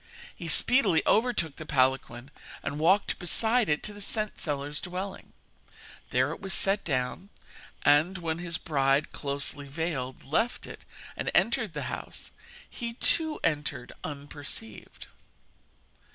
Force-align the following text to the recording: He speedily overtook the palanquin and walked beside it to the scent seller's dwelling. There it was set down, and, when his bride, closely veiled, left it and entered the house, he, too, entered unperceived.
He 0.35 0.47
speedily 0.47 1.03
overtook 1.05 1.57
the 1.57 1.65
palanquin 1.67 2.31
and 2.63 2.79
walked 2.79 3.19
beside 3.19 3.69
it 3.69 3.83
to 3.83 3.93
the 3.93 4.01
scent 4.01 4.39
seller's 4.39 4.81
dwelling. 4.81 5.31
There 6.09 6.31
it 6.31 6.39
was 6.41 6.55
set 6.55 6.83
down, 6.83 7.29
and, 7.83 8.17
when 8.17 8.39
his 8.39 8.57
bride, 8.57 9.11
closely 9.11 9.67
veiled, 9.67 10.23
left 10.23 10.65
it 10.65 10.85
and 11.15 11.29
entered 11.35 11.73
the 11.75 11.83
house, 11.83 12.31
he, 12.67 12.93
too, 12.95 13.39
entered 13.43 13.93
unperceived. 14.03 15.05